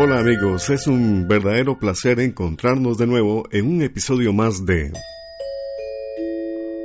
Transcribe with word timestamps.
Hola 0.00 0.20
amigos, 0.20 0.70
es 0.70 0.86
un 0.86 1.26
verdadero 1.26 1.80
placer 1.80 2.20
encontrarnos 2.20 2.98
de 2.98 3.08
nuevo 3.08 3.48
en 3.50 3.66
un 3.66 3.82
episodio 3.82 4.32
más 4.32 4.64
de 4.64 4.92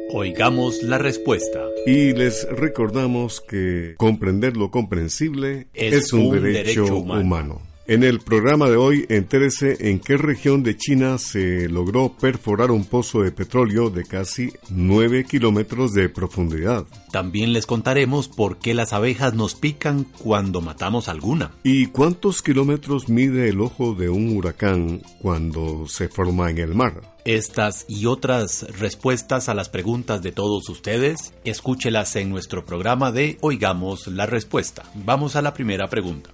Oigamos 0.10 0.82
la 0.82 0.98
respuesta. 0.98 1.62
Y 1.86 2.14
les 2.14 2.48
recordamos 2.50 3.40
que 3.40 3.94
comprender 3.98 4.58
lo 4.58 4.72
comprensible 4.72 5.68
es, 5.76 6.12
un, 6.12 6.42
derecho, 6.42 6.86
humano. 6.96 7.62
En 7.86 8.06
el 8.06 8.22
programa 8.22 8.70
de 8.70 8.78
hoy, 8.78 9.06
entérese 9.10 9.90
en 9.90 10.00
qué 10.00 10.16
región 10.16 10.64
de 10.64 10.78
China 10.78 11.18
se 11.18 11.68
logró 11.68 12.14
perforar 12.18 12.72
un 12.72 12.86
pozo 12.86 13.24
de 13.24 13.34
petróleo 13.34 13.90
de 13.90 14.06
casi 14.06 14.54
9 14.70 15.26
kilómetros 15.26 15.92
de 15.92 16.08
profundidad. 16.08 16.86
También 17.12 17.52
les 17.52 17.66
contaremos 17.66 18.30
por 18.30 18.58
qué 18.60 18.74
las 18.74 18.94
abejas 18.94 19.34
nos 19.34 19.56
pican 19.56 20.06
cuando 20.06 20.62
matamos 20.62 21.10
alguna. 21.10 21.52
¿Y 21.64 21.88
cuántos 21.88 22.42
kilómetros 22.42 23.10
mide 23.10 23.50
el 23.50 23.60
ojo 23.60 23.96
de 23.96 24.08
un 24.08 24.34
huracán 24.38 25.02
cuando 25.20 25.86
se 25.90 26.08
forma 26.08 26.50
en 26.50 26.60
el 26.60 26.76
mar? 26.76 27.02
Estas 27.26 27.84
y 27.90 28.06
otras 28.06 28.66
respuestas 28.80 29.50
a 29.50 29.54
las 29.54 29.68
preguntas 29.68 30.22
de 30.22 30.32
todos 30.32 30.70
ustedes, 30.70 31.34
escúchelas 31.44 32.16
en 32.16 32.30
nuestro 32.30 32.66
programa 32.66 33.12
de 33.12 33.38
Oigamos 33.42 34.08
la 34.08 34.26
Respuesta. 34.26 34.84
Vamos 34.96 35.36
a 35.36 35.42
la 35.42 35.54
primera 35.54 35.90
pregunta. 35.90 36.30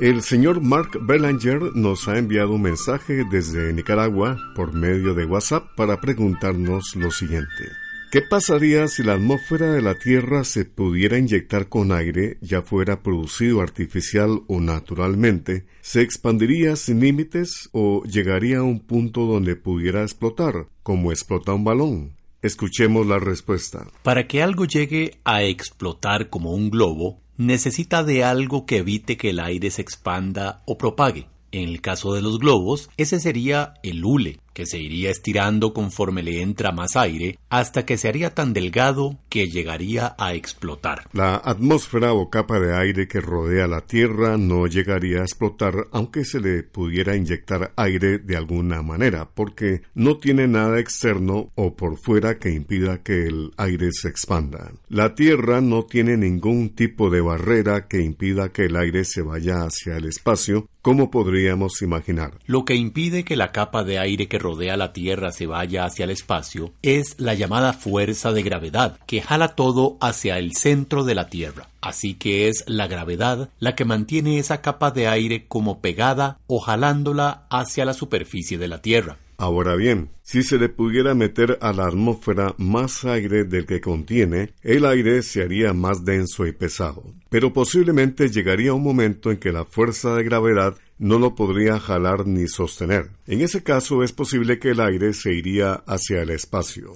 El 0.00 0.20
señor 0.20 0.60
Mark 0.60 0.98
Belanger 1.00 1.74
nos 1.74 2.06
ha 2.06 2.18
enviado 2.18 2.52
un 2.52 2.62
mensaje 2.62 3.24
desde 3.30 3.72
Nicaragua 3.72 4.36
por 4.54 4.74
medio 4.74 5.14
de 5.14 5.24
WhatsApp 5.24 5.74
para 5.74 6.02
preguntarnos 6.02 6.94
lo 6.96 7.10
siguiente. 7.10 7.70
¿Qué 8.12 8.22
pasaría 8.22 8.86
si 8.88 9.02
la 9.02 9.14
atmósfera 9.14 9.72
de 9.72 9.82
la 9.82 9.98
Tierra 9.98 10.44
se 10.44 10.64
pudiera 10.64 11.18
inyectar 11.18 11.68
con 11.68 11.92
aire, 11.92 12.38
ya 12.40 12.62
fuera 12.62 13.02
producido 13.02 13.62
artificial 13.62 14.42
o 14.46 14.60
naturalmente? 14.60 15.66
¿Se 15.80 16.02
expandiría 16.02 16.76
sin 16.76 17.00
límites 17.00 17.68
o 17.72 18.04
llegaría 18.04 18.58
a 18.58 18.62
un 18.62 18.80
punto 18.80 19.26
donde 19.26 19.56
pudiera 19.56 20.02
explotar, 20.02 20.68
como 20.82 21.10
explota 21.10 21.52
un 21.52 21.64
balón? 21.64 22.16
Escuchemos 22.42 23.06
la 23.06 23.18
respuesta. 23.18 23.86
Para 24.02 24.28
que 24.28 24.42
algo 24.42 24.66
llegue 24.66 25.18
a 25.24 25.42
explotar 25.42 26.28
como 26.28 26.52
un 26.52 26.70
globo, 26.70 27.22
necesita 27.36 28.02
de 28.02 28.24
algo 28.24 28.66
que 28.66 28.78
evite 28.78 29.16
que 29.16 29.30
el 29.30 29.40
aire 29.40 29.70
se 29.70 29.82
expanda 29.82 30.62
o 30.66 30.78
propague. 30.78 31.28
En 31.52 31.68
el 31.68 31.80
caso 31.80 32.12
de 32.14 32.22
los 32.22 32.38
globos, 32.38 32.90
ese 32.96 33.20
sería 33.20 33.74
el 33.82 34.04
hule, 34.04 34.40
que 34.56 34.64
se 34.64 34.78
iría 34.78 35.10
estirando 35.10 35.74
conforme 35.74 36.22
le 36.22 36.40
entra 36.40 36.72
más 36.72 36.96
aire 36.96 37.38
hasta 37.50 37.84
que 37.84 37.98
se 37.98 38.08
haría 38.08 38.34
tan 38.34 38.54
delgado 38.54 39.18
que 39.28 39.48
llegaría 39.48 40.16
a 40.16 40.32
explotar. 40.32 41.10
La 41.12 41.34
atmósfera 41.36 42.14
o 42.14 42.30
capa 42.30 42.58
de 42.58 42.74
aire 42.74 43.06
que 43.06 43.20
rodea 43.20 43.66
la 43.66 43.82
Tierra 43.82 44.38
no 44.38 44.66
llegaría 44.66 45.18
a 45.18 45.24
explotar 45.24 45.88
aunque 45.92 46.24
se 46.24 46.40
le 46.40 46.62
pudiera 46.62 47.16
inyectar 47.16 47.74
aire 47.76 48.18
de 48.18 48.34
alguna 48.34 48.80
manera, 48.80 49.28
porque 49.28 49.82
no 49.94 50.16
tiene 50.16 50.48
nada 50.48 50.80
externo 50.80 51.50
o 51.54 51.76
por 51.76 51.98
fuera 51.98 52.38
que 52.38 52.50
impida 52.50 53.02
que 53.02 53.26
el 53.26 53.50
aire 53.58 53.90
se 53.92 54.08
expanda. 54.08 54.72
La 54.88 55.14
Tierra 55.14 55.60
no 55.60 55.84
tiene 55.84 56.16
ningún 56.16 56.70
tipo 56.70 57.10
de 57.10 57.20
barrera 57.20 57.88
que 57.88 58.00
impida 58.00 58.48
que 58.54 58.64
el 58.64 58.76
aire 58.76 59.04
se 59.04 59.20
vaya 59.20 59.64
hacia 59.64 59.98
el 59.98 60.06
espacio, 60.06 60.70
como 60.80 61.10
podríamos 61.10 61.82
imaginar. 61.82 62.38
Lo 62.46 62.64
que 62.64 62.76
impide 62.76 63.24
que 63.24 63.34
la 63.34 63.50
capa 63.50 63.82
de 63.82 63.98
aire 63.98 64.28
que 64.28 64.38
rodea 64.46 64.76
la 64.76 64.92
Tierra 64.92 65.32
se 65.32 65.48
vaya 65.48 65.84
hacia 65.84 66.04
el 66.04 66.10
espacio 66.10 66.72
es 66.80 67.16
la 67.18 67.34
llamada 67.34 67.72
fuerza 67.72 68.32
de 68.32 68.44
gravedad, 68.44 68.96
que 69.04 69.20
jala 69.20 69.56
todo 69.56 69.96
hacia 70.00 70.38
el 70.38 70.54
centro 70.54 71.02
de 71.02 71.16
la 71.16 71.28
Tierra. 71.28 71.68
Así 71.80 72.14
que 72.14 72.48
es 72.48 72.62
la 72.68 72.86
gravedad 72.86 73.50
la 73.58 73.74
que 73.74 73.84
mantiene 73.84 74.38
esa 74.38 74.60
capa 74.60 74.92
de 74.92 75.08
aire 75.08 75.46
como 75.48 75.80
pegada 75.80 76.38
o 76.46 76.60
jalándola 76.60 77.46
hacia 77.50 77.84
la 77.84 77.92
superficie 77.92 78.56
de 78.56 78.68
la 78.68 78.80
Tierra. 78.80 79.16
Ahora 79.38 79.76
bien, 79.76 80.10
si 80.22 80.42
se 80.42 80.58
le 80.58 80.70
pudiera 80.70 81.14
meter 81.14 81.58
a 81.60 81.72
la 81.72 81.86
atmósfera 81.86 82.54
más 82.56 83.04
aire 83.04 83.44
del 83.44 83.66
que 83.66 83.82
contiene, 83.82 84.54
el 84.62 84.86
aire 84.86 85.22
se 85.22 85.42
haría 85.42 85.74
más 85.74 86.04
denso 86.04 86.46
y 86.46 86.52
pesado. 86.52 87.02
Pero 87.28 87.52
posiblemente 87.52 88.30
llegaría 88.30 88.72
un 88.72 88.82
momento 88.82 89.30
en 89.30 89.36
que 89.36 89.52
la 89.52 89.66
fuerza 89.66 90.14
de 90.14 90.24
gravedad 90.24 90.76
no 90.98 91.18
lo 91.18 91.34
podría 91.34 91.78
jalar 91.78 92.26
ni 92.26 92.46
sostener. 92.48 93.10
En 93.26 93.40
ese 93.40 93.62
caso 93.62 94.02
es 94.02 94.12
posible 94.12 94.58
que 94.58 94.70
el 94.70 94.80
aire 94.80 95.12
se 95.12 95.32
iría 95.32 95.82
hacia 95.86 96.22
el 96.22 96.30
espacio. 96.30 96.92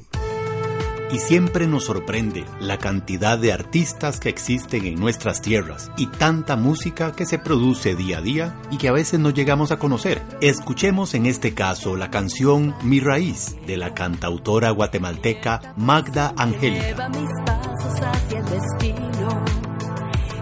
Y 1.12 1.18
siempre 1.18 1.66
nos 1.66 1.86
sorprende 1.86 2.44
la 2.60 2.78
cantidad 2.78 3.36
de 3.36 3.52
artistas 3.52 4.20
que 4.20 4.28
existen 4.28 4.86
en 4.86 4.94
nuestras 4.94 5.42
tierras 5.42 5.90
y 5.96 6.06
tanta 6.06 6.54
música 6.54 7.12
que 7.16 7.26
se 7.26 7.38
produce 7.38 7.96
día 7.96 8.18
a 8.18 8.20
día 8.20 8.60
y 8.70 8.78
que 8.78 8.88
a 8.88 8.92
veces 8.92 9.18
no 9.18 9.30
llegamos 9.30 9.72
a 9.72 9.80
conocer. 9.80 10.22
Escuchemos 10.40 11.14
en 11.14 11.26
este 11.26 11.52
caso 11.52 11.96
la 11.96 12.12
canción 12.12 12.76
Mi 12.84 13.00
Raíz 13.00 13.56
de 13.66 13.76
la 13.76 13.92
cantautora 13.92 14.70
guatemalteca 14.70 15.74
Magda 15.76 16.32
Angélica. 16.36 17.08
mis 17.08 17.30
pasos 17.44 18.00
hacia 18.00 18.38
el 18.38 18.44
destino. 18.44 19.44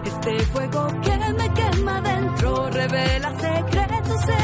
Este 0.05 0.39
fuego 0.51 0.87
que 1.01 1.17
me 1.33 1.53
quema 1.53 2.01
dentro 2.01 2.69
revela 2.69 3.39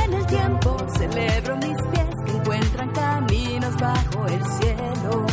en 0.03 0.13
el 0.13 0.25
tiempo. 0.25 0.78
Celebro 0.97 1.56
mis 1.57 1.78
pies 1.91 2.16
que 2.25 2.31
encuentran 2.31 2.90
caminos 2.91 3.75
bajo 3.78 4.25
el 4.28 4.44
cielo. 4.57 5.25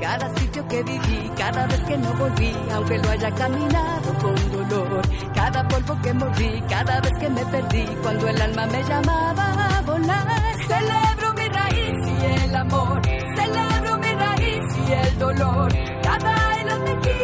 Cada 0.00 0.34
sitio 0.38 0.66
que 0.66 0.82
viví, 0.82 1.30
cada 1.36 1.66
vez 1.66 1.80
que 1.84 1.98
no 1.98 2.12
volví, 2.14 2.56
aunque 2.72 2.98
lo 2.98 3.10
haya 3.10 3.30
caminado 3.34 4.14
con 4.20 4.34
dolor. 4.68 5.02
Cada 5.34 5.68
polvo 5.68 6.00
que 6.02 6.14
moví, 6.14 6.62
cada 6.68 7.00
vez 7.00 7.12
que 7.18 7.28
me 7.28 7.44
perdí, 7.46 7.84
cuando 8.02 8.28
el 8.28 8.42
alma 8.42 8.66
me 8.66 8.82
llamaba 8.82 9.78
a 9.78 9.82
volar. 9.82 10.26
Celebro 10.66 11.34
mi 11.34 11.48
raíz 11.48 11.96
y 12.06 12.44
el 12.44 12.56
amor, 12.56 13.02
celebro 13.36 13.98
mi 13.98 14.12
raíz 14.14 14.64
y 14.88 14.92
el 14.92 15.18
dolor. 15.18 15.72
Cada 16.02 16.60
hilo 16.60 16.78
tejido 16.84 17.19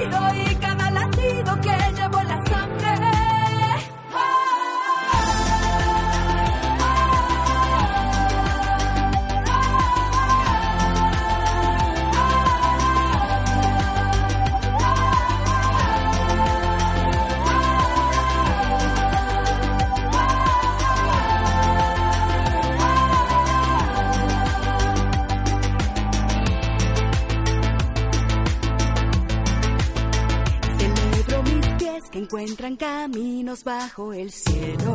encuentran 32.56 32.76
caminos 32.76 33.64
bajo 33.64 34.14
el 34.14 34.30
cielo 34.30 34.94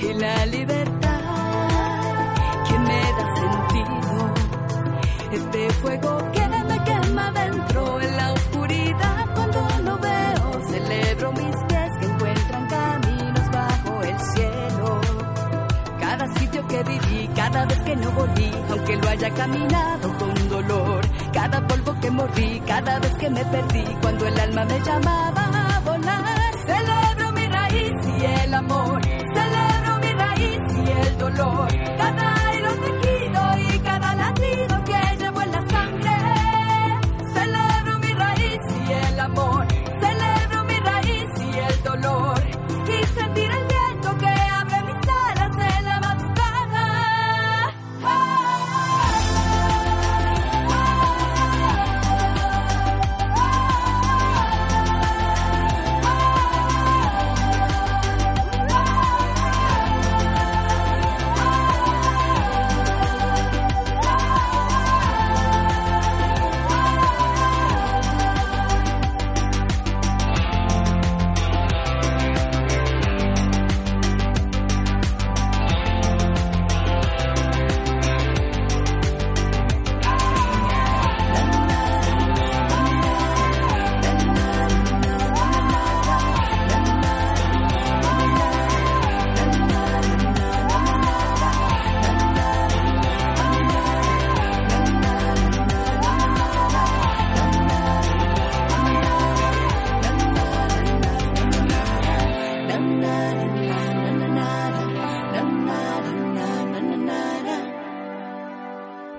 y 0.00 0.14
la 0.14 0.46
libertad 0.46 1.20
que 2.68 2.78
me 2.78 3.00
da 3.00 3.36
sentido. 3.36 4.34
Este 5.32 5.70
fuego 5.80 6.18
que 6.32 6.48
me 6.48 6.84
quema 6.84 7.32
dentro 7.32 8.00
en 8.00 8.16
la 8.16 8.32
oscuridad 8.32 9.34
cuando 9.34 9.60
lo 9.82 9.98
veo, 9.98 10.70
celebro 10.70 11.32
mis 11.32 11.56
pies 11.66 11.90
que 11.98 12.06
encuentran 12.06 12.68
caminos 12.68 13.50
bajo 13.50 14.02
el 14.02 14.20
cielo. 14.20 15.00
Cada 15.98 16.32
sitio 16.38 16.68
que 16.68 16.82
viví, 16.84 17.28
cada 17.34 17.66
vez 17.66 17.78
que 17.80 17.96
no 17.96 18.10
volví, 18.12 18.52
aunque 18.70 18.96
lo 18.96 19.08
haya 19.08 19.34
caminado 19.34 20.16
con 20.18 20.48
dolor, 20.48 21.00
cada 21.32 21.66
polvo 21.66 21.85
que 22.00 22.10
mordí, 22.10 22.60
cada 22.66 22.98
vez 22.98 23.14
que 23.18 23.30
me 23.30 23.44
perdí, 23.44 23.84
cuando 24.00 24.26
el 24.26 24.40
alma 24.40 24.64
me 24.64 24.80
llamaba 24.80 25.76
a 25.76 25.80
volar. 25.80 26.52
Celebro 26.66 27.32
mi 27.32 27.46
raíz 27.46 27.92
y 28.18 28.24
el 28.24 28.54
amor, 28.54 29.00
celebro 29.02 29.98
mi 30.00 30.12
raíz 30.12 30.60
y 30.84 30.90
el 31.06 31.18
dolor. 31.18 31.68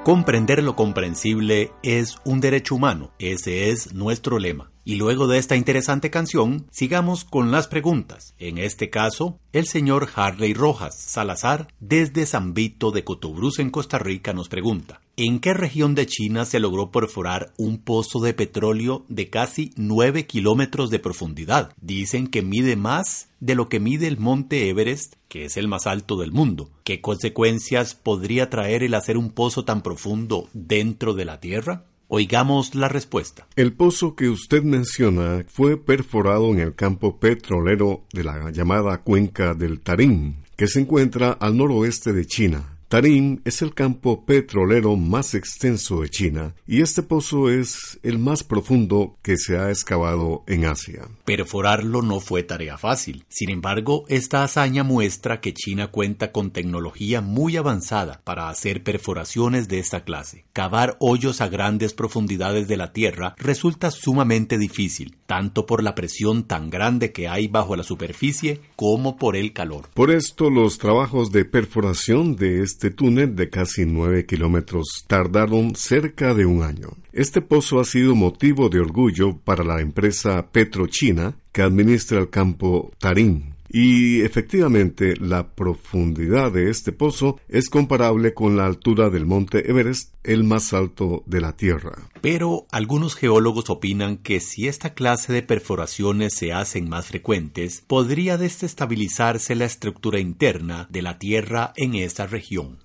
Comprender 0.07 0.63
lo 0.63 0.77
comprensible 0.77 1.73
es 1.83 2.15
un 2.23 2.39
derecho 2.39 2.75
humano. 2.75 3.11
Ese 3.19 3.71
es 3.71 3.93
nuestro 3.93 4.39
lema. 4.39 4.71
Y 4.87 4.95
luego 4.95 5.27
de 5.27 5.37
esta 5.37 5.57
interesante 5.57 6.09
canción, 6.09 6.65
sigamos 6.71 7.25
con 7.25 7.51
las 7.51 7.67
preguntas. 7.67 8.33
En 8.39 8.57
este 8.57 8.89
caso, 8.89 9.37
el 9.51 9.67
señor 9.67 10.07
Harley 10.15 10.53
Rojas 10.53 10.97
Salazar, 10.97 11.67
desde 11.81 12.25
San 12.25 12.53
Vito 12.53 12.91
de 12.91 13.03
Cotobruz 13.03 13.59
en 13.59 13.69
Costa 13.69 13.99
Rica, 13.99 14.31
nos 14.31 14.47
pregunta, 14.47 15.01
¿en 15.17 15.41
qué 15.41 15.53
región 15.53 15.93
de 15.93 16.05
China 16.05 16.45
se 16.45 16.61
logró 16.61 16.89
perforar 16.89 17.51
un 17.57 17.79
pozo 17.79 18.21
de 18.21 18.33
petróleo 18.33 19.03
de 19.09 19.29
casi 19.29 19.73
9 19.75 20.25
kilómetros 20.25 20.89
de 20.89 20.99
profundidad? 20.99 21.73
Dicen 21.81 22.27
que 22.27 22.41
mide 22.41 22.77
más 22.77 23.27
de 23.41 23.55
lo 23.55 23.67
que 23.67 23.81
mide 23.81 24.07
el 24.07 24.17
monte 24.17 24.69
Everest, 24.69 25.15
que 25.27 25.43
es 25.43 25.57
el 25.57 25.67
más 25.67 25.85
alto 25.85 26.15
del 26.15 26.31
mundo. 26.31 26.69
¿Qué 26.85 27.01
consecuencias 27.01 27.93
podría 27.93 28.49
traer 28.49 28.83
el 28.83 28.93
hacer 28.93 29.17
un 29.17 29.31
pozo 29.31 29.65
tan 29.65 29.81
profundo 29.81 30.47
dentro 30.53 31.13
de 31.13 31.25
la 31.25 31.41
Tierra? 31.41 31.83
Oigamos 32.09 32.73
la 32.73 32.87
respuesta. 32.87 33.47
El 33.57 33.73
pozo 33.73 34.15
que 34.15 34.29
usted 34.29 34.63
menciona 34.63 35.43
fue 35.49 35.75
perforado 35.75 36.51
en 36.51 36.59
el 36.59 36.73
campo 36.73 37.19
petrolero 37.19 38.05
de 38.13 38.23
la 38.23 38.49
llamada 38.51 38.99
cuenca 38.99 39.53
del 39.53 39.81
Tarim, 39.81 40.35
que 40.55 40.67
se 40.67 40.79
encuentra 40.79 41.31
al 41.31 41.57
noroeste 41.57 42.13
de 42.13 42.25
China. 42.25 42.76
Tarim 42.89 43.41
es 43.43 43.61
el 43.61 43.73
campo 43.73 44.23
petrolero 44.23 44.95
más 44.95 45.35
extenso 45.35 45.99
de 45.99 46.09
China 46.09 46.55
y 46.65 46.81
este 46.81 47.03
pozo 47.03 47.49
es 47.49 47.99
el 48.01 48.17
más 48.17 48.45
profundo 48.45 49.17
que 49.21 49.35
se 49.35 49.57
ha 49.57 49.69
excavado 49.71 50.45
en 50.47 50.63
Asia. 50.63 51.09
Perforarlo 51.25 52.01
no 52.01 52.21
fue 52.21 52.43
tarea 52.43 52.77
fácil. 52.77 53.25
Sin 53.27 53.49
embargo, 53.49 54.05
esta 54.07 54.41
hazaña 54.45 54.85
muestra 54.85 55.41
que 55.41 55.53
China 55.53 55.87
cuenta 55.87 56.31
con 56.31 56.51
tecnología 56.51 57.19
muy 57.19 57.57
avanzada 57.57 58.21
para 58.23 58.47
hacer 58.47 58.83
perforaciones 58.83 59.67
de 59.67 59.79
esta 59.79 60.05
clase. 60.05 60.45
Cavar 60.53 60.95
hoyos 61.01 61.41
a 61.41 61.49
grandes 61.49 61.93
profundidades 61.93 62.69
de 62.69 62.77
la 62.77 62.93
Tierra 62.93 63.35
resulta 63.37 63.91
sumamente 63.91 64.57
difícil, 64.57 65.17
tanto 65.25 65.65
por 65.65 65.83
la 65.83 65.93
presión 65.93 66.45
tan 66.45 66.69
grande 66.69 67.11
que 67.11 67.27
hay 67.27 67.49
bajo 67.49 67.75
la 67.75 67.83
superficie 67.83 68.61
como 68.77 69.17
por 69.17 69.35
el 69.35 69.51
calor. 69.51 69.89
Por 69.93 70.09
esto, 70.09 70.49
los 70.49 70.77
trabajos 70.77 71.33
de 71.33 71.43
perforación 71.43 72.37
de 72.37 72.63
este 72.63 72.76
túnel 72.77 73.35
de 73.35 73.49
casi 73.49 73.85
9 73.85 74.25
kilómetros 74.25 75.05
tardaron 75.07 75.75
cerca 75.75 76.33
de 76.33 76.45
un 76.45 76.63
año. 76.63 76.89
Este 77.11 77.41
pozo 77.41 77.79
ha 77.79 77.85
sido 77.85 78.15
motivo 78.15 78.69
de 78.69 78.79
orgullo 78.79 79.37
para 79.37 79.63
la 79.63 79.81
empresa 79.81 80.47
Petrochina 80.51 81.35
que 81.51 81.63
administra 81.63 82.19
el 82.19 82.29
campo 82.29 82.91
Tarim. 82.99 83.56
Y 83.69 84.21
efectivamente 84.21 85.15
la 85.19 85.55
profundidad 85.55 86.51
de 86.51 86.69
este 86.69 86.91
pozo 86.91 87.39
es 87.49 87.69
comparable 87.69 88.33
con 88.33 88.55
la 88.57 88.65
altura 88.65 89.09
del 89.09 89.25
monte 89.25 89.69
Everest, 89.69 90.13
el 90.23 90.43
más 90.43 90.73
alto 90.73 91.23
de 91.25 91.41
la 91.41 91.55
Tierra. 91.55 92.09
Pero 92.21 92.65
algunos 92.71 93.15
geólogos 93.15 93.69
opinan 93.69 94.17
que 94.17 94.39
si 94.39 94.67
esta 94.67 94.93
clase 94.93 95.33
de 95.33 95.43
perforaciones 95.43 96.33
se 96.33 96.53
hacen 96.53 96.89
más 96.89 97.07
frecuentes, 97.07 97.83
podría 97.85 98.37
desestabilizarse 98.37 99.55
la 99.55 99.65
estructura 99.65 100.19
interna 100.19 100.87
de 100.89 101.01
la 101.01 101.17
Tierra 101.19 101.73
en 101.75 101.95
esta 101.95 102.27
región. 102.27 102.79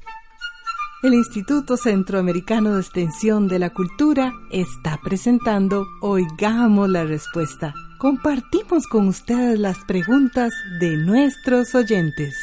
El 1.02 1.14
Instituto 1.14 1.76
Centroamericano 1.76 2.74
de 2.74 2.80
Extensión 2.80 3.48
de 3.48 3.58
la 3.58 3.70
Cultura 3.70 4.32
está 4.52 5.00
presentando 5.02 5.84
Oigamos 6.00 6.88
la 6.88 7.04
Respuesta. 7.04 7.74
Compartimos 8.02 8.88
con 8.88 9.06
ustedes 9.06 9.60
las 9.60 9.78
preguntas 9.86 10.52
de 10.80 10.96
nuestros 10.96 11.72
oyentes. 11.76 12.34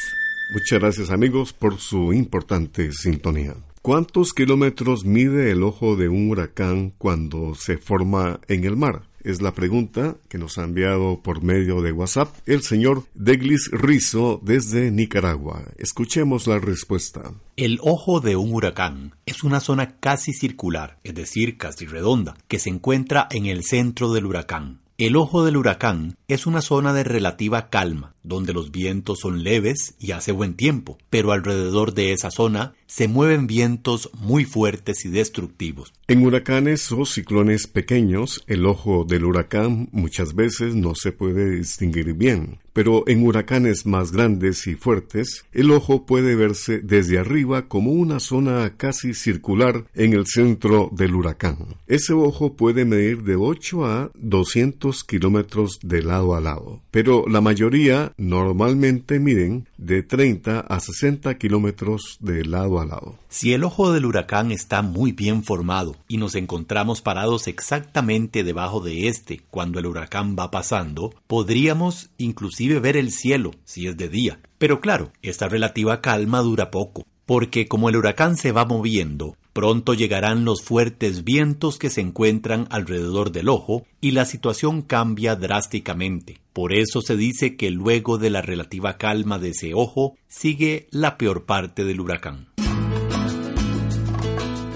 Muchas 0.54 0.78
gracias 0.80 1.10
amigos 1.10 1.52
por 1.52 1.78
su 1.78 2.14
importante 2.14 2.92
sintonía. 2.92 3.56
¿Cuántos 3.82 4.32
kilómetros 4.32 5.04
mide 5.04 5.50
el 5.50 5.62
ojo 5.62 5.96
de 5.96 6.08
un 6.08 6.30
huracán 6.30 6.94
cuando 6.96 7.54
se 7.54 7.76
forma 7.76 8.40
en 8.48 8.64
el 8.64 8.78
mar? 8.78 9.02
Es 9.22 9.42
la 9.42 9.52
pregunta 9.52 10.16
que 10.30 10.38
nos 10.38 10.56
ha 10.56 10.64
enviado 10.64 11.20
por 11.22 11.42
medio 11.42 11.82
de 11.82 11.92
WhatsApp 11.92 12.34
el 12.46 12.62
señor 12.62 13.04
Deglis 13.12 13.68
Rizo 13.70 14.40
desde 14.42 14.90
Nicaragua. 14.90 15.64
Escuchemos 15.76 16.46
la 16.46 16.58
respuesta. 16.58 17.34
El 17.58 17.80
ojo 17.82 18.20
de 18.20 18.34
un 18.34 18.54
huracán 18.54 19.14
es 19.26 19.44
una 19.44 19.60
zona 19.60 19.98
casi 20.00 20.32
circular, 20.32 20.98
es 21.04 21.14
decir, 21.14 21.58
casi 21.58 21.84
redonda, 21.84 22.38
que 22.48 22.58
se 22.58 22.70
encuentra 22.70 23.28
en 23.30 23.44
el 23.44 23.62
centro 23.62 24.10
del 24.14 24.24
huracán. 24.24 24.79
El 25.00 25.16
ojo 25.16 25.46
del 25.46 25.56
huracán 25.56 26.18
es 26.28 26.46
una 26.46 26.60
zona 26.60 26.92
de 26.92 27.04
relativa 27.04 27.70
calma, 27.70 28.12
donde 28.22 28.52
los 28.52 28.70
vientos 28.70 29.20
son 29.20 29.42
leves 29.42 29.94
y 29.98 30.12
hace 30.12 30.32
buen 30.32 30.54
tiempo, 30.54 30.98
pero 31.10 31.32
alrededor 31.32 31.94
de 31.94 32.12
esa 32.12 32.30
zona 32.30 32.74
se 32.86 33.06
mueven 33.06 33.46
vientos 33.46 34.10
muy 34.18 34.44
fuertes 34.44 35.04
y 35.04 35.10
destructivos. 35.10 35.92
En 36.08 36.26
huracanes 36.26 36.90
o 36.90 37.04
ciclones 37.04 37.68
pequeños, 37.68 38.42
el 38.48 38.66
ojo 38.66 39.04
del 39.04 39.24
huracán 39.24 39.88
muchas 39.92 40.34
veces 40.34 40.74
no 40.74 40.96
se 40.96 41.12
puede 41.12 41.56
distinguir 41.56 42.14
bien, 42.14 42.58
pero 42.72 43.04
en 43.06 43.24
huracanes 43.24 43.86
más 43.86 44.10
grandes 44.10 44.66
y 44.66 44.74
fuertes, 44.74 45.44
el 45.52 45.70
ojo 45.70 46.06
puede 46.06 46.34
verse 46.34 46.80
desde 46.80 47.18
arriba 47.18 47.68
como 47.68 47.92
una 47.92 48.18
zona 48.18 48.76
casi 48.76 49.14
circular 49.14 49.84
en 49.94 50.12
el 50.12 50.26
centro 50.26 50.90
del 50.92 51.14
huracán. 51.14 51.76
Ese 51.86 52.12
ojo 52.12 52.54
puede 52.54 52.84
medir 52.84 53.22
de 53.22 53.36
8 53.36 53.86
a 53.86 54.10
200 54.14 55.04
kilómetros 55.04 55.78
de 55.82 56.02
lado 56.02 56.34
a 56.34 56.40
lado, 56.40 56.82
pero 56.90 57.24
la 57.28 57.40
mayoría 57.40 58.09
normalmente 58.16 59.18
miden 59.18 59.66
de 59.78 60.02
30 60.02 60.60
a 60.60 60.80
60 60.80 61.36
kilómetros 61.38 62.16
de 62.20 62.44
lado 62.44 62.80
a 62.80 62.86
lado. 62.86 63.18
Si 63.28 63.52
el 63.52 63.64
ojo 63.64 63.92
del 63.92 64.06
huracán 64.06 64.50
está 64.50 64.82
muy 64.82 65.12
bien 65.12 65.44
formado 65.44 65.96
y 66.08 66.16
nos 66.16 66.34
encontramos 66.34 67.00
parados 67.02 67.48
exactamente 67.48 68.44
debajo 68.44 68.80
de 68.80 69.08
este 69.08 69.40
cuando 69.50 69.78
el 69.78 69.86
huracán 69.86 70.36
va 70.38 70.50
pasando, 70.50 71.14
podríamos 71.26 72.10
inclusive 72.18 72.80
ver 72.80 72.96
el 72.96 73.12
cielo 73.12 73.52
si 73.64 73.86
es 73.86 73.96
de 73.96 74.08
día. 74.08 74.40
Pero 74.58 74.80
claro, 74.80 75.12
esta 75.22 75.48
relativa 75.48 76.00
calma 76.00 76.40
dura 76.40 76.70
poco, 76.70 77.06
porque 77.26 77.66
como 77.68 77.88
el 77.88 77.96
huracán 77.96 78.36
se 78.36 78.52
va 78.52 78.64
moviendo, 78.64 79.36
pronto 79.52 79.94
llegarán 79.94 80.44
los 80.44 80.62
fuertes 80.62 81.24
vientos 81.24 81.78
que 81.78 81.90
se 81.90 82.00
encuentran 82.00 82.66
alrededor 82.70 83.32
del 83.32 83.48
ojo 83.48 83.84
y 84.00 84.12
la 84.12 84.24
situación 84.24 84.82
cambia 84.82 85.36
drásticamente. 85.36 86.38
Por 86.52 86.72
eso 86.72 87.00
se 87.00 87.16
dice 87.16 87.56
que 87.56 87.70
luego 87.70 88.18
de 88.18 88.30
la 88.30 88.42
relativa 88.42 88.96
calma 88.96 89.38
de 89.38 89.50
ese 89.50 89.74
ojo 89.74 90.16
sigue 90.28 90.88
la 90.90 91.18
peor 91.18 91.44
parte 91.44 91.84
del 91.84 92.00
huracán. 92.00 92.48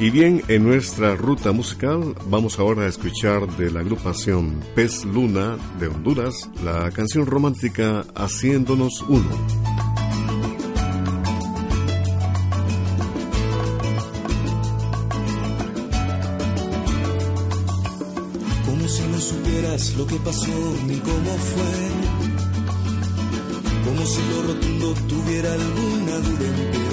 Y 0.00 0.10
bien, 0.10 0.42
en 0.48 0.64
nuestra 0.64 1.14
ruta 1.14 1.52
musical 1.52 2.14
vamos 2.26 2.58
ahora 2.58 2.82
a 2.82 2.88
escuchar 2.88 3.46
de 3.56 3.70
la 3.70 3.80
agrupación 3.80 4.60
Pez 4.74 5.04
Luna 5.04 5.56
de 5.78 5.86
Honduras 5.86 6.50
la 6.64 6.90
canción 6.90 7.26
romántica 7.26 8.04
Haciéndonos 8.14 9.02
Uno. 9.08 9.63
Lo 19.96 20.06
que 20.06 20.16
pasó 20.16 20.76
ni 20.86 20.96
cómo 20.98 21.32
fue. 21.52 21.74
Como 23.84 24.06
si 24.06 24.20
lo 24.30 24.42
rotundo 24.42 24.94
tuviera 25.08 25.52
alguna 25.52 26.18
duda 26.18 26.46
en 26.46 26.70
pie. 26.70 26.84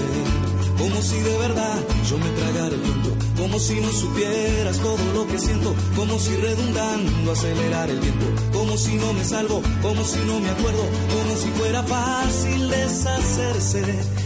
Como 0.77 1.01
si 1.01 1.20
de 1.20 1.38
verdad 1.38 1.77
yo 2.10 2.17
me 2.17 2.29
tragara 2.29 2.75
el 2.75 2.81
mundo, 2.81 3.15
como 3.38 3.60
si 3.60 3.79
no 3.79 3.91
supieras 3.91 4.77
todo 4.77 4.98
lo 5.13 5.27
que 5.27 5.38
siento, 5.38 5.75
como 5.96 6.17
si 6.17 6.36
redundando 6.36 7.31
acelerar 7.31 7.89
el 7.91 8.00
tiempo, 8.00 8.25
como 8.51 8.75
si 8.77 8.96
no 8.96 9.13
me 9.13 9.24
salvo, 9.24 9.62
como 9.84 10.03
si 10.03 10.17
no 10.25 10.39
me 10.39 10.50
acuerdo, 10.50 10.84
como 11.13 11.38
si 11.38 11.50
fuera 11.50 11.84
fácil 11.84 12.70
deshacerse 12.70 13.84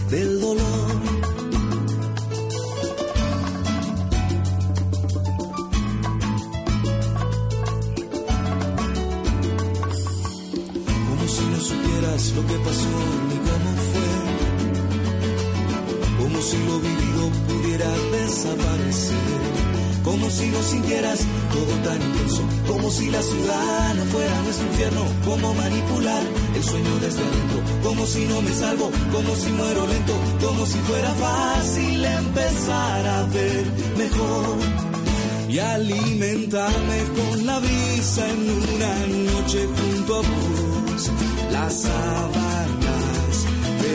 del 0.08 0.40
dolor. 0.40 0.95
Lo 12.16 12.46
que 12.46 12.58
pasó 12.64 12.96
ni 13.28 13.36
cómo 13.46 13.70
fue 13.92 14.06
como 16.18 16.40
si 16.40 16.56
lo 16.64 16.80
vivido 16.80 17.30
pudiera 17.46 17.90
desaparecer, 18.12 19.16
como 20.02 20.30
si 20.30 20.46
no 20.46 20.62
sintieras 20.62 21.20
todo 21.52 21.74
tan 21.84 22.00
intenso, 22.00 22.42
como 22.66 22.90
si 22.90 23.10
la 23.10 23.20
ciudad 23.20 23.94
no 23.96 24.04
fuera 24.06 24.42
nuestro 24.42 24.66
infierno, 24.66 25.04
como 25.26 25.54
manipular 25.54 26.22
el 26.54 26.64
sueño 26.64 26.98
desde 27.02 27.20
adentro, 27.20 27.60
como 27.82 28.06
si 28.06 28.24
no 28.24 28.40
me 28.40 28.52
salvo, 28.52 28.90
como 29.12 29.36
si 29.36 29.50
muero 29.52 29.86
lento, 29.86 30.14
como 30.40 30.64
si 30.64 30.78
fuera 30.78 31.10
fácil 31.10 32.02
empezar 32.02 33.06
a 33.06 33.22
ver 33.24 33.66
mejor 33.98 34.56
y 35.50 35.58
alimentarme 35.58 36.98
con 37.14 37.46
la 37.46 37.58
brisa 37.58 38.26
en 38.30 38.40
una 38.74 39.32
noche 39.32 39.66
junto 39.66 40.14
a 40.14 40.18
vos, 40.18 41.10
la 41.56 41.70
sábanas 41.70 43.36
de 43.82 43.94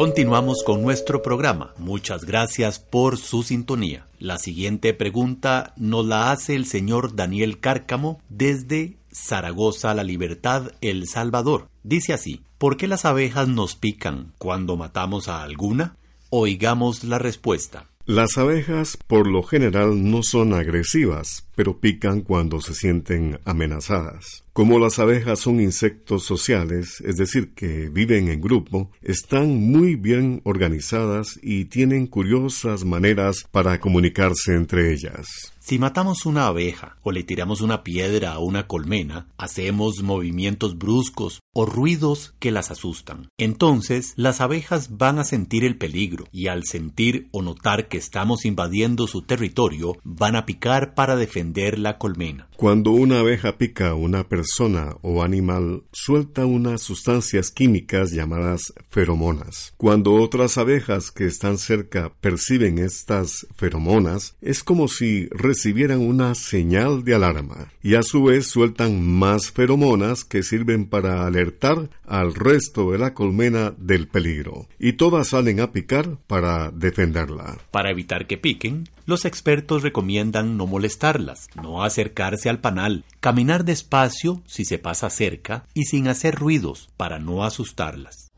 Continuamos 0.00 0.62
con 0.64 0.80
nuestro 0.80 1.20
programa. 1.20 1.74
Muchas 1.76 2.24
gracias 2.24 2.78
por 2.78 3.18
su 3.18 3.42
sintonía. 3.42 4.06
La 4.18 4.38
siguiente 4.38 4.94
pregunta 4.94 5.74
nos 5.76 6.06
la 6.06 6.32
hace 6.32 6.54
el 6.54 6.64
señor 6.64 7.16
Daniel 7.16 7.60
Cárcamo 7.60 8.18
desde 8.30 8.96
Zaragoza, 9.12 9.92
La 9.92 10.02
Libertad, 10.02 10.72
El 10.80 11.06
Salvador. 11.06 11.68
Dice 11.82 12.14
así, 12.14 12.40
¿por 12.56 12.78
qué 12.78 12.88
las 12.88 13.04
abejas 13.04 13.46
nos 13.48 13.76
pican 13.76 14.32
cuando 14.38 14.78
matamos 14.78 15.28
a 15.28 15.42
alguna? 15.42 15.96
Oigamos 16.30 17.04
la 17.04 17.18
respuesta. 17.18 17.84
Las 18.06 18.38
abejas 18.38 18.96
por 19.06 19.26
lo 19.26 19.42
general 19.42 20.10
no 20.10 20.22
son 20.22 20.54
agresivas, 20.54 21.46
pero 21.60 21.78
pican 21.78 22.22
cuando 22.22 22.58
se 22.62 22.72
sienten 22.72 23.38
amenazadas. 23.44 24.44
Como 24.54 24.78
las 24.78 24.98
abejas 24.98 25.40
son 25.40 25.60
insectos 25.60 26.24
sociales, 26.24 27.02
es 27.06 27.18
decir, 27.18 27.52
que 27.54 27.88
viven 27.88 28.30
en 28.30 28.40
grupo, 28.40 28.90
están 29.02 29.56
muy 29.70 29.94
bien 29.94 30.40
organizadas 30.44 31.38
y 31.42 31.66
tienen 31.66 32.06
curiosas 32.06 32.84
maneras 32.84 33.44
para 33.52 33.78
comunicarse 33.78 34.54
entre 34.54 34.92
ellas. 34.92 35.26
Si 35.60 35.78
matamos 35.78 36.26
una 36.26 36.46
abeja 36.46 36.96
o 37.02 37.12
le 37.12 37.22
tiramos 37.22 37.60
una 37.60 37.84
piedra 37.84 38.32
a 38.32 38.38
una 38.38 38.66
colmena, 38.66 39.28
hacemos 39.36 40.02
movimientos 40.02 40.76
bruscos 40.78 41.40
o 41.54 41.64
ruidos 41.66 42.34
que 42.40 42.50
las 42.50 42.70
asustan. 42.70 43.28
Entonces, 43.38 44.14
las 44.16 44.40
abejas 44.40 44.96
van 44.96 45.18
a 45.18 45.24
sentir 45.24 45.64
el 45.64 45.76
peligro 45.76 46.24
y 46.32 46.48
al 46.48 46.64
sentir 46.64 47.28
o 47.30 47.42
notar 47.42 47.88
que 47.88 47.98
estamos 47.98 48.46
invadiendo 48.46 49.06
su 49.06 49.22
territorio, 49.22 49.96
van 50.02 50.34
a 50.34 50.44
picar 50.44 50.94
para 50.94 51.14
defender 51.14 51.49
la 51.78 51.98
colmena. 51.98 52.48
Cuando 52.56 52.90
una 52.90 53.20
abeja 53.20 53.56
pica 53.56 53.90
a 53.90 53.94
una 53.94 54.28
persona 54.28 54.94
o 55.00 55.22
animal, 55.22 55.82
suelta 55.92 56.44
unas 56.44 56.82
sustancias 56.82 57.50
químicas 57.50 58.12
llamadas 58.12 58.74
feromonas. 58.90 59.72
Cuando 59.78 60.14
otras 60.14 60.58
abejas 60.58 61.10
que 61.10 61.24
están 61.24 61.56
cerca 61.56 62.12
perciben 62.20 62.78
estas 62.78 63.46
feromonas, 63.56 64.36
es 64.42 64.62
como 64.62 64.88
si 64.88 65.28
recibieran 65.30 66.00
una 66.00 66.34
señal 66.34 67.02
de 67.02 67.14
alarma 67.14 67.72
y 67.82 67.94
a 67.94 68.02
su 68.02 68.24
vez 68.24 68.46
sueltan 68.46 69.02
más 69.02 69.50
feromonas 69.50 70.24
que 70.24 70.42
sirven 70.42 70.86
para 70.86 71.26
alertar 71.26 71.88
al 72.06 72.34
resto 72.34 72.90
de 72.90 72.98
la 72.98 73.14
colmena 73.14 73.72
del 73.78 74.06
peligro. 74.06 74.66
Y 74.78 74.94
todas 74.94 75.28
salen 75.28 75.60
a 75.60 75.72
picar 75.72 76.18
para 76.26 76.70
defenderla. 76.70 77.58
Para 77.70 77.90
evitar 77.90 78.26
que 78.26 78.36
piquen, 78.36 78.88
los 79.10 79.26
expertos 79.26 79.82
recomiendan 79.82 80.56
no 80.56 80.66
molestarlas, 80.66 81.48
no 81.60 81.82
acercarse 81.82 82.48
al 82.48 82.60
panal, 82.60 83.04
caminar 83.20 83.64
despacio 83.66 84.40
si 84.46 84.64
se 84.64 84.78
pasa 84.78 85.10
cerca 85.10 85.64
y 85.74 85.84
sin 85.84 86.08
hacer 86.08 86.36
ruidos 86.36 86.88
para 86.96 87.18
no 87.18 87.44
asustarlas. 87.44 88.30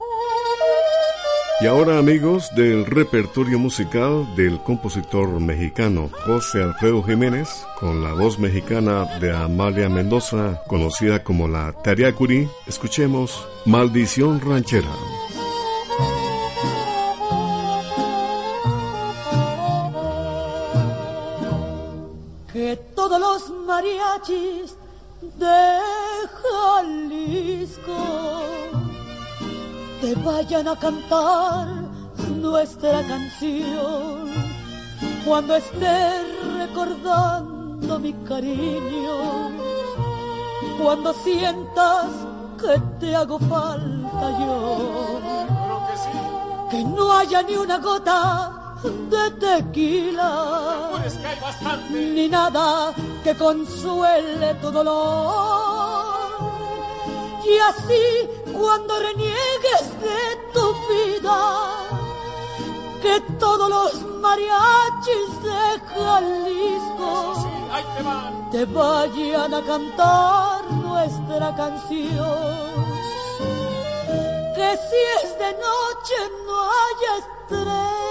Y 1.61 1.66
ahora 1.66 1.98
amigos 1.98 2.50
del 2.56 2.87
repertorio 2.87 3.56
musical 3.56 4.26
del 4.35 4.58
compositor 4.58 5.28
mexicano 5.38 6.11
José 6.26 6.61
Alfredo 6.61 7.04
Jiménez, 7.04 7.64
con 7.78 8.02
la 8.02 8.14
voz 8.14 8.40
mexicana 8.40 9.04
de 9.20 9.32
Amalia 9.32 9.88
Mendoza, 9.88 10.61
conocida 10.66 11.22
como 11.22 11.46
la 11.46 11.72
Tariacuri, 11.85 12.48
escuchemos 12.66 13.46
Maldición 13.64 14.40
Ranchera. 14.40 14.90
Todos 22.94 23.18
los 23.18 23.50
mariachis 23.66 24.76
de 25.38 25.78
Jalisco 26.42 27.96
te 30.02 30.14
vayan 30.16 30.68
a 30.68 30.76
cantar 30.76 31.66
nuestra 32.28 33.06
canción 33.06 34.30
cuando 35.24 35.56
estés 35.56 36.24
recordando 36.58 37.98
mi 37.98 38.12
cariño, 38.28 39.50
cuando 40.78 41.14
sientas 41.14 42.10
que 42.60 42.78
te 43.00 43.16
hago 43.16 43.38
falta 43.38 44.38
yo, 44.40 45.20
que 46.70 46.84
no 46.84 47.12
haya 47.16 47.42
ni 47.42 47.56
una 47.56 47.78
gota 47.78 48.62
de 48.83 49.31
tequila, 49.40 50.90
ni 51.90 52.29
nada 52.29 52.92
que 53.23 53.35
consuele 53.37 54.55
tu 54.61 54.71
dolor. 54.71 56.23
Y 57.45 57.59
así 57.59 58.05
cuando 58.53 58.99
reniegues 58.99 59.85
de 60.07 60.21
tu 60.55 60.66
vida, 60.90 61.38
que 63.03 63.21
todos 63.38 63.68
los 63.68 64.03
mariachis 64.21 65.42
de 65.42 65.81
Jalisco 65.95 67.12
te 68.53 68.64
vayan 68.66 69.55
a 69.55 69.62
cantar 69.62 70.71
nuestra 70.73 71.55
canción. 71.57 72.73
Que 74.55 74.79
si 74.88 75.01
es 75.25 75.38
de 75.38 75.53
noche 75.53 76.18
no 76.47 76.57
haya 76.83 77.12
estrella, 77.23 78.01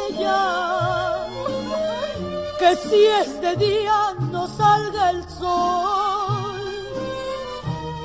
que 2.60 2.76
si 2.76 3.06
es 3.06 3.42
de 3.42 3.56
día 3.56 4.14
no 4.32 4.48
salga 4.48 5.10
el 5.10 5.28
sol, 5.30 6.62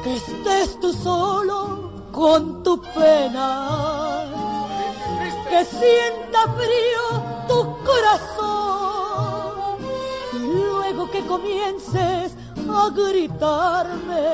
que 0.02 0.16
estés 0.16 0.80
tú 0.80 0.92
solo 0.92 1.90
con 2.12 2.62
tu 2.62 2.80
pena, 2.80 4.24
que 5.50 5.64
sienta 5.64 6.40
frío 6.60 7.04
tu 7.48 7.60
corazón, 7.84 9.76
y 10.32 10.38
luego 10.38 11.10
que 11.10 11.20
comiences 11.26 12.32
a 12.70 12.88
gritarme 12.90 14.26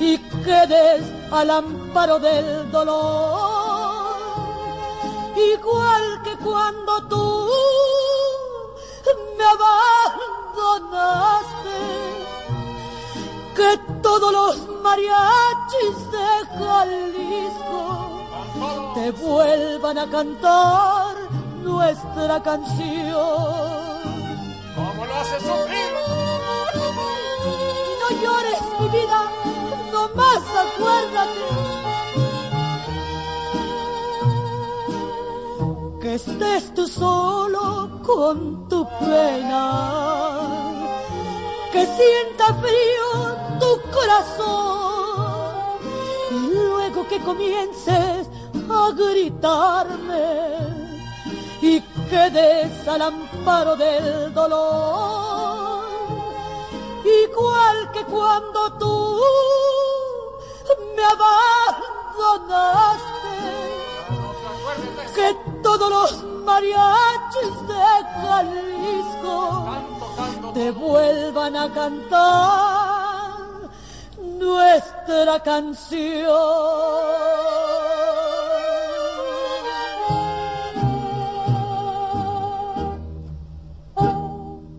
y 0.00 0.18
quedes 0.44 1.02
al 1.30 1.50
amparo 1.50 2.18
del 2.18 2.70
dolor, 2.72 3.59
igual 5.36 6.22
que 6.22 6.36
cuando 6.36 7.02
tú 7.08 7.48
me 9.38 9.44
abandonaste, 10.64 11.78
que 13.56 13.78
todos 14.02 14.32
los 14.32 14.68
mariachis 14.82 16.10
de 16.10 16.28
Jalisco 16.58 17.82
te 18.94 19.10
vuelvan 19.12 19.98
a 19.98 20.10
cantar 20.10 21.16
nuestra 21.62 22.42
canción. 22.42 24.00
¿Cómo 24.74 25.06
lo 25.06 25.14
haces 25.14 25.42
sufrir? 25.42 25.90
No 28.00 28.08
llores 28.22 28.60
mi 28.80 28.88
vida, 28.88 29.20
no 29.92 30.08
más 30.14 30.42
acuérdate. 30.64 31.79
Estés 36.20 36.74
tú 36.74 36.86
solo 36.86 38.00
con 38.04 38.68
tu 38.68 38.86
pena, 38.98 39.62
que 41.72 41.86
sienta 41.86 42.46
frío 42.64 43.10
tu 43.58 43.80
corazón. 43.90 45.80
Y 46.30 46.54
luego 46.54 47.08
que 47.08 47.18
comiences 47.20 48.28
a 48.70 48.90
gritarme. 48.92 50.80
Y 51.62 51.80
quedes 52.08 52.88
al 52.88 53.02
amparo 53.02 53.76
del 53.76 54.32
dolor, 54.32 55.84
igual 57.04 57.90
que 57.92 58.02
cuando 58.04 58.72
tú 58.78 59.20
me 60.96 61.04
abandonaste, 62.24 62.70
que 65.14 65.49
todos 65.78 65.90
los 65.90 66.24
mariachis 66.44 67.68
de 67.68 67.84
Jalisco 68.22 69.66
te 70.52 70.72
vuelvan 70.72 71.56
a 71.56 71.72
cantar 71.72 73.30
nuestra 74.36 75.40
canción. 75.44 76.34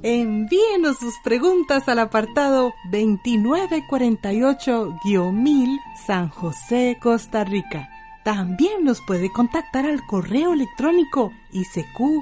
Envíenos 0.04 0.98
sus 0.98 1.14
preguntas 1.24 1.88
al 1.88 2.00
apartado 2.00 2.74
2948-1000 2.92 5.80
San 6.06 6.28
José, 6.28 6.98
Costa 7.02 7.46
Rica. 7.46 7.88
También 8.24 8.84
nos 8.84 9.02
puede 9.02 9.32
contactar 9.32 9.86
al 9.86 10.06
correo 10.06 10.54
electrónico 10.54 11.32
isq.org 11.52 12.22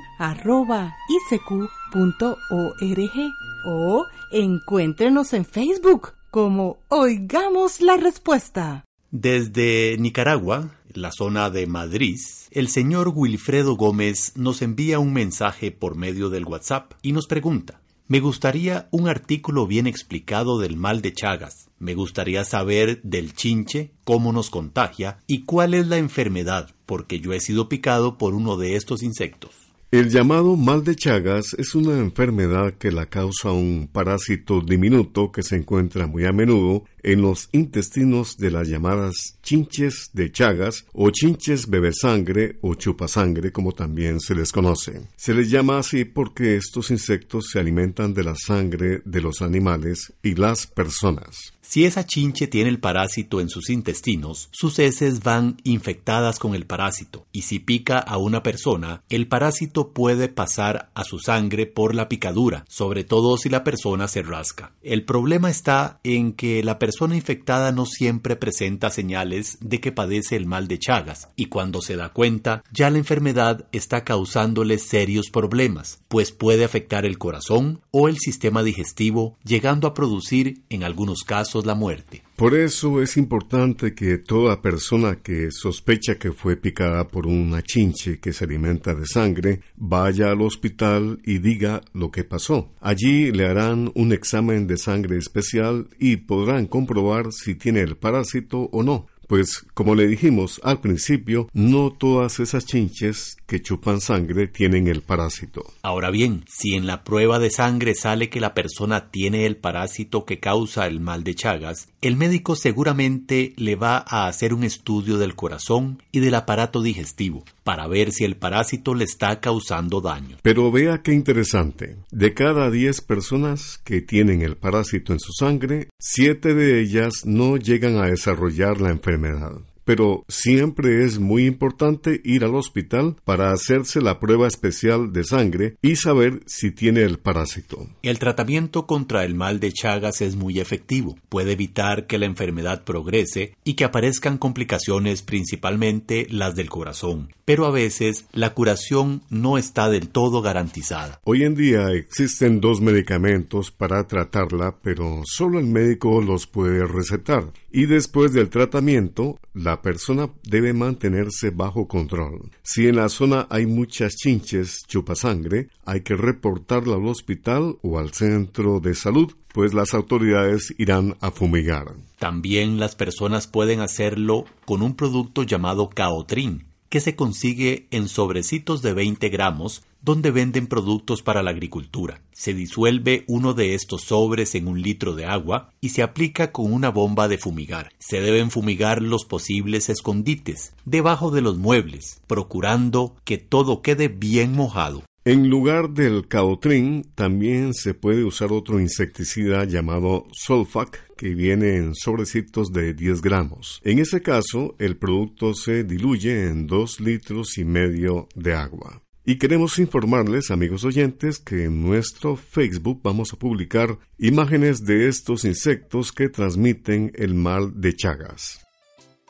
o 3.65 4.05
encuéntrenos 4.31 5.33
en 5.33 5.45
Facebook 5.45 6.13
como 6.31 6.77
Oigamos 6.87 7.81
la 7.81 7.97
Respuesta. 7.97 8.85
Desde 9.11 9.97
Nicaragua, 9.99 10.69
la 10.93 11.11
zona 11.11 11.49
de 11.49 11.67
Madrid, 11.67 12.19
el 12.51 12.67
señor 12.69 13.11
Wilfredo 13.13 13.75
Gómez 13.75 14.33
nos 14.37 14.61
envía 14.61 14.99
un 14.99 15.11
mensaje 15.11 15.71
por 15.71 15.95
medio 15.95 16.29
del 16.29 16.45
WhatsApp 16.45 16.93
y 17.01 17.11
nos 17.11 17.27
pregunta, 17.27 17.81
me 18.09 18.21
gustaría 18.21 18.87
un 18.89 19.07
artículo 19.07 19.67
bien 19.67 19.85
explicado 19.85 20.57
del 20.57 20.75
mal 20.75 21.03
de 21.03 21.13
Chagas. 21.13 21.69
Me 21.77 21.93
gustaría 21.93 22.43
saber 22.43 23.03
del 23.03 23.33
chinche, 23.33 23.91
cómo 24.03 24.33
nos 24.33 24.49
contagia 24.49 25.19
y 25.27 25.43
cuál 25.43 25.75
es 25.75 25.87
la 25.87 25.97
enfermedad, 25.97 26.73
porque 26.87 27.19
yo 27.19 27.33
he 27.33 27.39
sido 27.39 27.69
picado 27.69 28.17
por 28.17 28.33
uno 28.33 28.57
de 28.57 28.75
estos 28.75 29.03
insectos. 29.03 29.51
El 29.91 30.09
llamado 30.09 30.55
mal 30.55 30.83
de 30.83 30.95
Chagas 30.95 31.55
es 31.59 31.75
una 31.75 31.99
enfermedad 31.99 32.73
que 32.73 32.91
la 32.91 33.05
causa 33.05 33.51
un 33.51 33.87
parásito 33.91 34.61
diminuto 34.61 35.31
que 35.31 35.43
se 35.43 35.57
encuentra 35.57 36.07
muy 36.07 36.25
a 36.25 36.31
menudo 36.31 36.85
en 37.03 37.21
los 37.21 37.49
intestinos 37.51 38.37
de 38.37 38.51
las 38.51 38.67
llamadas 38.67 39.37
chinches 39.43 40.09
de 40.13 40.31
Chagas 40.31 40.85
o 40.93 41.09
chinches 41.11 41.69
bebesangre 41.69 42.57
o 42.61 42.75
chupasangre 42.75 43.51
como 43.51 43.71
también 43.71 44.19
se 44.19 44.35
les 44.35 44.51
conoce. 44.51 45.01
Se 45.15 45.33
les 45.33 45.49
llama 45.49 45.79
así 45.79 46.05
porque 46.05 46.55
estos 46.55 46.91
insectos 46.91 47.47
se 47.51 47.59
alimentan 47.59 48.13
de 48.13 48.23
la 48.23 48.35
sangre 48.35 49.01
de 49.05 49.21
los 49.21 49.41
animales 49.41 50.13
y 50.23 50.35
las 50.35 50.67
personas. 50.67 51.53
Si 51.69 51.85
esa 51.85 52.03
chinche 52.03 52.47
tiene 52.47 52.67
el 52.71 52.79
parásito 52.79 53.39
en 53.39 53.47
sus 53.47 53.69
intestinos, 53.69 54.49
sus 54.51 54.79
heces 54.79 55.21
van 55.21 55.57
infectadas 55.63 56.39
con 56.39 56.55
el 56.55 56.65
parásito, 56.65 57.27
y 57.31 57.43
si 57.43 57.59
pica 57.59 57.99
a 57.99 58.17
una 58.17 58.41
persona, 58.41 59.03
el 59.07 59.27
parásito 59.27 59.93
puede 59.93 60.29
pasar 60.29 60.89
a 60.95 61.03
su 61.03 61.19
sangre 61.19 61.67
por 61.67 61.93
la 61.93 62.09
picadura, 62.09 62.65
sobre 62.67 63.03
todo 63.03 63.37
si 63.37 63.49
la 63.49 63.63
persona 63.63 64.07
se 64.07 64.23
rasca. 64.23 64.71
El 64.81 65.05
problema 65.05 65.51
está 65.51 65.99
en 66.03 66.33
que 66.33 66.63
la 66.63 66.79
persona 66.79 66.88
infectada 67.15 67.71
no 67.71 67.85
siempre 67.85 68.35
presenta 68.35 68.89
señales 68.89 69.57
de 69.61 69.79
que 69.79 69.91
padece 69.91 70.35
el 70.35 70.45
mal 70.45 70.67
de 70.67 70.79
Chagas, 70.79 71.29
y 71.35 71.45
cuando 71.45 71.81
se 71.81 71.95
da 71.95 72.09
cuenta, 72.09 72.63
ya 72.71 72.89
la 72.89 72.97
enfermedad 72.97 73.65
está 73.71 74.03
causándole 74.03 74.77
serios 74.79 75.29
problemas, 75.29 75.99
pues 76.07 76.31
puede 76.31 76.63
afectar 76.63 77.05
el 77.05 77.17
corazón 77.17 77.81
o 77.91 78.07
el 78.07 78.17
sistema 78.17 78.63
digestivo, 78.63 79.37
llegando 79.43 79.87
a 79.87 79.93
producir, 79.93 80.61
en 80.69 80.83
algunos 80.83 81.23
casos, 81.23 81.65
la 81.65 81.75
muerte. 81.75 82.23
Por 82.39 82.55
eso 82.55 83.01
es 83.01 83.17
importante 83.17 83.93
que 83.93 84.17
toda 84.17 84.61
persona 84.61 85.17
que 85.17 85.51
sospecha 85.51 86.15
que 86.15 86.31
fue 86.31 86.55
picada 86.55 87.05
por 87.09 87.27
una 87.27 87.61
chinche 87.61 88.21
que 88.21 88.31
se 88.31 88.45
alimenta 88.45 88.95
de 88.95 89.05
sangre 89.05 89.59
vaya 89.75 90.31
al 90.31 90.41
hospital 90.41 91.19
y 91.25 91.39
diga 91.39 91.81
lo 91.91 92.11
que 92.11 92.23
pasó. 92.23 92.71
Allí 92.79 93.33
le 93.33 93.45
harán 93.45 93.91
un 93.93 94.13
examen 94.13 94.67
de 94.67 94.77
sangre 94.77 95.17
especial 95.17 95.89
y 95.99 96.15
podrán 96.15 96.67
comprobar 96.67 97.33
si 97.33 97.55
tiene 97.55 97.81
el 97.81 97.97
parásito 97.97 98.69
o 98.71 98.83
no. 98.83 99.07
Pues 99.29 99.63
como 99.75 99.93
le 99.93 100.07
dijimos 100.07 100.59
al 100.63 100.81
principio, 100.81 101.49
no 101.53 101.91
todas 101.91 102.39
esas 102.39 102.65
chinches 102.65 103.37
que 103.45 103.61
chupan 103.61 104.01
sangre 104.01 104.47
tienen 104.47 104.87
el 104.87 105.03
parásito. 105.03 105.71
Ahora 105.83 106.09
bien, 106.09 106.45
si 106.47 106.73
en 106.73 106.87
la 106.87 107.03
prueba 107.03 107.37
de 107.37 107.51
sangre 107.51 107.93
sale 107.93 108.29
que 108.29 108.39
la 108.39 108.55
persona 108.55 109.11
tiene 109.11 109.45
el 109.45 109.55
parásito 109.55 110.25
que 110.25 110.39
causa 110.39 110.87
el 110.87 110.99
mal 110.99 111.23
de 111.23 111.35
Chagas, 111.35 111.89
el 112.01 112.15
médico 112.15 112.55
seguramente 112.55 113.53
le 113.55 113.75
va 113.75 114.03
a 114.07 114.25
hacer 114.27 114.51
un 114.51 114.63
estudio 114.63 115.19
del 115.19 115.35
corazón 115.35 116.01
y 116.11 116.21
del 116.21 116.33
aparato 116.33 116.81
digestivo 116.81 117.45
para 117.69 117.85
ver 117.85 118.11
si 118.11 118.23
el 118.23 118.35
parásito 118.35 118.95
le 118.95 119.03
está 119.03 119.39
causando 119.39 120.01
daño. 120.01 120.37
Pero 120.41 120.71
vea 120.71 121.03
qué 121.03 121.13
interesante. 121.13 121.97
De 122.09 122.33
cada 122.33 122.71
10 122.71 123.01
personas 123.01 123.79
que 123.83 124.01
tienen 124.01 124.41
el 124.41 124.57
parásito 124.57 125.13
en 125.13 125.19
su 125.19 125.33
sangre, 125.33 125.87
7 125.99 126.55
de 126.55 126.81
ellas 126.81 127.25
no 127.25 127.57
llegan 127.57 127.97
a 127.97 128.07
desarrollar 128.07 128.81
la 128.81 128.89
enfermedad 128.89 129.51
pero 129.85 130.25
siempre 130.27 131.05
es 131.05 131.19
muy 131.19 131.45
importante 131.45 132.21
ir 132.23 132.43
al 132.43 132.55
hospital 132.55 133.15
para 133.25 133.51
hacerse 133.51 134.01
la 134.01 134.19
prueba 134.19 134.47
especial 134.47 135.13
de 135.13 135.23
sangre 135.23 135.75
y 135.81 135.95
saber 135.95 136.41
si 136.45 136.71
tiene 136.71 137.01
el 137.01 137.19
parásito. 137.19 137.87
El 138.01 138.19
tratamiento 138.19 138.85
contra 138.85 139.25
el 139.25 139.35
mal 139.35 139.59
de 139.59 139.71
Chagas 139.71 140.21
es 140.21 140.35
muy 140.35 140.59
efectivo. 140.59 141.17
Puede 141.29 141.53
evitar 141.53 142.07
que 142.07 142.17
la 142.17 142.25
enfermedad 142.25 142.83
progrese 142.83 143.55
y 143.63 143.73
que 143.73 143.85
aparezcan 143.85 144.37
complicaciones 144.37 145.21
principalmente 145.21 146.27
las 146.29 146.55
del 146.55 146.69
corazón. 146.69 147.33
Pero 147.45 147.65
a 147.65 147.71
veces 147.71 148.25
la 148.31 148.53
curación 148.53 149.23
no 149.29 149.57
está 149.57 149.89
del 149.89 150.09
todo 150.09 150.41
garantizada. 150.41 151.19
Hoy 151.23 151.43
en 151.43 151.55
día 151.55 151.91
existen 151.91 152.61
dos 152.61 152.79
medicamentos 152.81 153.71
para 153.71 154.05
tratarla, 154.07 154.77
pero 154.83 155.21
solo 155.25 155.59
el 155.59 155.65
médico 155.65 156.21
los 156.21 156.47
puede 156.47 156.85
recetar. 156.85 157.51
Y 157.71 157.85
después 157.85 158.33
del 158.33 158.49
tratamiento, 158.49 159.39
la 159.53 159.78
persona 159.81 160.29
debe 160.43 160.73
mantenerse 160.73 161.51
bajo 161.51 161.87
control. 161.87 162.51
Si 162.63 162.87
en 162.87 162.97
la 162.97 163.09
zona 163.09 163.47
hay 163.49 163.65
muchas 163.65 164.15
chinches 164.15 164.83
chupasangre, 164.87 165.69
hay 165.85 166.01
que 166.01 166.15
reportarla 166.15 166.95
al 166.95 167.07
hospital 167.07 167.77
o 167.81 167.99
al 167.99 168.13
centro 168.13 168.79
de 168.79 168.95
salud, 168.95 169.33
pues 169.53 169.73
las 169.73 169.93
autoridades 169.93 170.73
irán 170.77 171.17
a 171.21 171.31
fumigar. 171.31 171.93
También 172.17 172.79
las 172.79 172.95
personas 172.95 173.47
pueden 173.47 173.79
hacerlo 173.81 174.45
con 174.65 174.81
un 174.81 174.95
producto 174.95 175.43
llamado 175.43 175.89
Caotrin, 175.89 176.65
que 176.89 176.99
se 176.99 177.15
consigue 177.15 177.87
en 177.91 178.07
sobrecitos 178.07 178.81
de 178.81 178.93
20 178.93 179.29
gramos 179.29 179.83
donde 180.01 180.31
venden 180.31 180.67
productos 180.67 181.21
para 181.21 181.43
la 181.43 181.51
agricultura. 181.51 182.21
Se 182.31 182.53
disuelve 182.53 183.25
uno 183.27 183.53
de 183.53 183.75
estos 183.75 184.03
sobres 184.03 184.55
en 184.55 184.67
un 184.67 184.81
litro 184.81 185.15
de 185.15 185.25
agua 185.25 185.71
y 185.81 185.89
se 185.89 186.03
aplica 186.03 186.51
con 186.51 186.71
una 186.71 186.89
bomba 186.89 187.27
de 187.27 187.37
fumigar. 187.37 187.91
Se 187.99 188.21
deben 188.21 188.51
fumigar 188.51 189.01
los 189.01 189.25
posibles 189.25 189.89
escondites, 189.89 190.73
debajo 190.85 191.31
de 191.31 191.41
los 191.41 191.57
muebles, 191.57 192.21
procurando 192.27 193.15
que 193.23 193.37
todo 193.37 193.81
quede 193.81 194.07
bien 194.07 194.53
mojado. 194.53 195.03
En 195.25 195.49
lugar 195.49 195.91
del 195.91 196.27
caotrin 196.27 197.03
también 197.13 197.73
se 197.73 197.93
puede 197.93 198.23
usar 198.23 198.53
otro 198.53 198.79
insecticida 198.79 199.65
llamado 199.65 200.25
Solfac 200.31 201.13
que 201.17 201.35
viene 201.35 201.75
en 201.75 201.93
sobrecitos 201.93 202.71
de 202.71 202.93
10 202.93 203.21
gramos. 203.21 203.81
En 203.83 203.99
ese 203.99 204.21
caso, 204.21 204.75
el 204.79 204.95
producto 204.95 205.53
se 205.53 205.83
diluye 205.83 206.47
en 206.47 206.65
2 206.65 207.01
litros 207.01 207.57
y 207.57 207.65
medio 207.65 208.29
de 208.33 208.53
agua. 208.55 209.03
Y 209.29 209.35
queremos 209.35 209.77
informarles, 209.77 210.49
amigos 210.49 210.83
oyentes, 210.83 211.37
que 211.37 211.65
en 211.65 211.83
nuestro 211.83 212.35
Facebook 212.35 213.01
vamos 213.03 213.31
a 213.31 213.37
publicar 213.37 213.99
imágenes 214.17 214.85
de 214.85 215.07
estos 215.07 215.45
insectos 215.45 216.11
que 216.11 216.29
transmiten 216.29 217.11
el 217.13 217.35
mal 217.35 217.79
de 217.79 217.95
Chagas. 217.95 218.68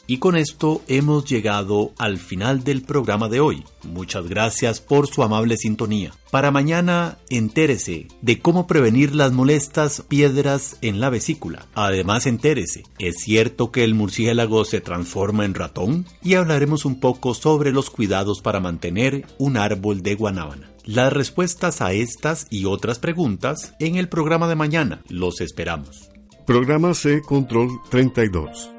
Y 0.09 0.17
con 0.17 0.35
esto 0.35 0.81
hemos 0.87 1.25
llegado 1.25 1.93
al 1.99 2.17
final 2.17 2.63
del 2.63 2.81
programa 2.81 3.29
de 3.29 3.41
hoy. 3.41 3.63
Muchas 3.83 4.27
gracias 4.27 4.81
por 4.81 5.05
su 5.05 5.21
amable 5.21 5.55
sintonía. 5.55 6.15
Para 6.31 6.49
mañana, 6.49 7.19
entérese 7.29 8.07
de 8.23 8.39
cómo 8.39 8.65
prevenir 8.65 9.13
las 9.13 9.33
molestas 9.33 10.01
piedras 10.07 10.77
en 10.81 10.99
la 10.99 11.11
vesícula. 11.11 11.67
Además, 11.75 12.25
entérese, 12.25 12.85
¿es 12.97 13.17
cierto 13.17 13.71
que 13.71 13.83
el 13.83 13.93
murciélago 13.93 14.65
se 14.65 14.81
transforma 14.81 15.45
en 15.45 15.53
ratón? 15.53 16.07
Y 16.23 16.33
hablaremos 16.33 16.85
un 16.85 16.99
poco 16.99 17.35
sobre 17.35 17.71
los 17.71 17.91
cuidados 17.91 18.41
para 18.41 18.59
mantener 18.59 19.27
un 19.37 19.57
árbol 19.57 20.01
de 20.01 20.15
guanábana. 20.15 20.71
Las 20.85 21.13
respuestas 21.13 21.81
a 21.81 21.93
estas 21.93 22.47
y 22.49 22.65
otras 22.65 22.97
preguntas 22.97 23.75
en 23.79 23.95
el 23.95 24.09
programa 24.09 24.47
de 24.47 24.55
mañana. 24.55 25.03
Los 25.07 25.39
esperamos. 25.39 26.09
Programa 26.47 26.95
C 26.95 27.21
Control 27.21 27.69
32. 27.91 28.78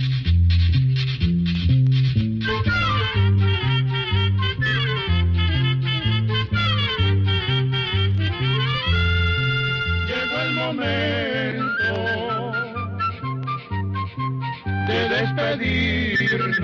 Despedirnos. 15.21 16.57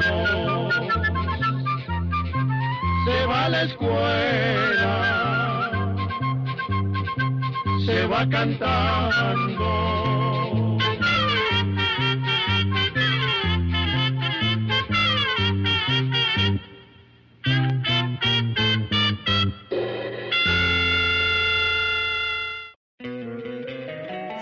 Se 3.06 3.26
va 3.26 3.46
a 3.46 3.50
la 3.50 3.64
escuela, 3.64 4.96
se 7.86 8.08
va 8.08 8.28
cantando. 8.30 9.68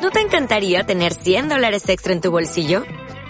¿No 0.02 0.12
te 0.12 0.22
encantaría 0.22 0.84
tener 0.84 1.14
100 1.14 1.50
dólares 1.50 1.90
extra 1.90 2.14
en 2.14 2.22
tu 2.22 2.32
bolsillo? 2.32 2.84